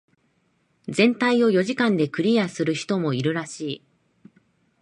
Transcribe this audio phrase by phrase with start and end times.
[0.87, 3.83] 全体を四時間でクリアする人もいるらしい。